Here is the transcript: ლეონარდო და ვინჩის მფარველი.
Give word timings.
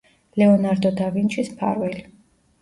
ლეონარდო 0.41 0.91
და 1.01 1.09
ვინჩის 1.17 1.53
მფარველი. 1.53 2.03